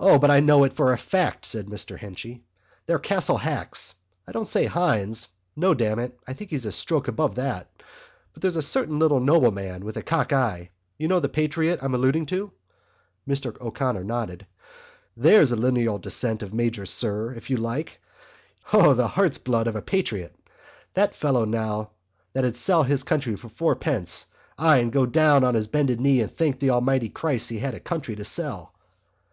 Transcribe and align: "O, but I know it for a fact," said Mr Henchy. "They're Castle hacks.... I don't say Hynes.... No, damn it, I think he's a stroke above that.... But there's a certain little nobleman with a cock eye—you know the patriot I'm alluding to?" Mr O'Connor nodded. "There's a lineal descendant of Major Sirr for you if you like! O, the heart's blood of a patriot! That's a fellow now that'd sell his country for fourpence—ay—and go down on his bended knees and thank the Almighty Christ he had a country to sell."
"O, 0.00 0.18
but 0.18 0.32
I 0.32 0.40
know 0.40 0.64
it 0.64 0.72
for 0.72 0.92
a 0.92 0.98
fact," 0.98 1.44
said 1.44 1.66
Mr 1.66 1.96
Henchy. 1.96 2.42
"They're 2.86 2.98
Castle 2.98 3.36
hacks.... 3.36 3.94
I 4.26 4.32
don't 4.32 4.48
say 4.48 4.66
Hynes.... 4.66 5.28
No, 5.54 5.74
damn 5.74 6.00
it, 6.00 6.18
I 6.26 6.32
think 6.32 6.50
he's 6.50 6.66
a 6.66 6.72
stroke 6.72 7.06
above 7.06 7.36
that.... 7.36 7.70
But 8.32 8.42
there's 8.42 8.56
a 8.56 8.62
certain 8.62 8.98
little 8.98 9.20
nobleman 9.20 9.84
with 9.84 9.96
a 9.96 10.02
cock 10.02 10.32
eye—you 10.32 11.06
know 11.06 11.20
the 11.20 11.28
patriot 11.28 11.78
I'm 11.84 11.94
alluding 11.94 12.26
to?" 12.34 12.50
Mr 13.28 13.54
O'Connor 13.60 14.02
nodded. 14.02 14.44
"There's 15.16 15.52
a 15.52 15.56
lineal 15.56 15.98
descendant 16.00 16.42
of 16.42 16.52
Major 16.52 16.84
Sirr 16.84 17.26
for 17.26 17.30
you 17.34 17.38
if 17.38 17.48
you 17.48 17.56
like! 17.56 18.00
O, 18.72 18.92
the 18.92 19.06
heart's 19.06 19.38
blood 19.38 19.68
of 19.68 19.76
a 19.76 19.82
patriot! 19.82 20.34
That's 20.94 21.16
a 21.16 21.20
fellow 21.20 21.44
now 21.44 21.90
that'd 22.32 22.56
sell 22.56 22.82
his 22.82 23.04
country 23.04 23.36
for 23.36 23.48
fourpence—ay—and 23.48 24.90
go 24.92 25.06
down 25.06 25.44
on 25.44 25.54
his 25.54 25.68
bended 25.68 26.00
knees 26.00 26.22
and 26.24 26.32
thank 26.36 26.58
the 26.58 26.70
Almighty 26.70 27.08
Christ 27.08 27.50
he 27.50 27.60
had 27.60 27.74
a 27.74 27.78
country 27.78 28.16
to 28.16 28.24
sell." 28.24 28.74